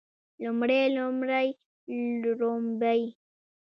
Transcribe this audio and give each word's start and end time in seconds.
لومړی 0.43 0.79
لومړۍ 0.97 1.47
ړومبی 2.37 3.01